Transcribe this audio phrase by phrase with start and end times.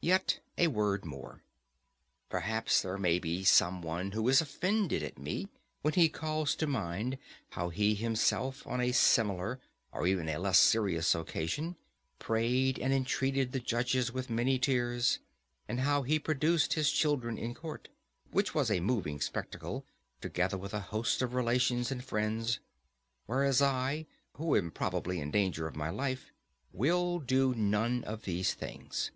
[0.00, 1.42] Yet a word more.
[2.28, 5.48] Perhaps there may be some one who is offended at me,
[5.82, 7.18] when he calls to mind
[7.50, 9.60] how he himself on a similar,
[9.92, 11.76] or even a less serious occasion,
[12.20, 15.18] prayed and entreated the judges with many tears,
[15.68, 17.88] and how he produced his children in court,
[18.32, 19.84] which was a moving spectacle,
[20.20, 22.58] together with a host of relations and friends;
[23.26, 26.32] whereas I, who am probably in danger of my life,
[26.72, 29.12] will do none of these things.